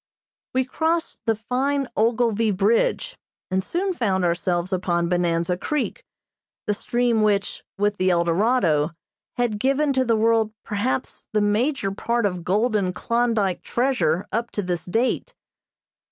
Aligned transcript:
We 0.55 0.65
crossed 0.65 1.19
the 1.27 1.35
fine 1.35 1.87
Ogilvie 1.95 2.49
Bridge, 2.49 3.19
and 3.51 3.63
soon 3.63 3.93
found 3.93 4.25
ourselves 4.25 4.73
upon 4.73 5.09
Bonanza 5.09 5.55
Creek, 5.57 6.03
the 6.65 6.73
stream 6.73 7.21
which, 7.21 7.63
with 7.77 7.97
the 7.97 8.09
Eldorado, 8.09 8.93
had 9.37 9.59
given 9.59 9.93
to 9.93 10.03
the 10.03 10.15
world 10.17 10.53
perhaps 10.65 11.27
the 11.33 11.41
major 11.41 11.91
part 11.91 12.25
of 12.25 12.43
golden 12.43 12.93
Klondyke 12.93 13.61
treasure 13.61 14.25
up 14.31 14.49
to 14.53 14.63
this 14.63 14.85
date. 14.85 15.35